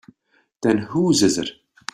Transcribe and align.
Then 0.63 0.79
whose 0.79 1.21
is 1.21 1.37
it? 1.37 1.49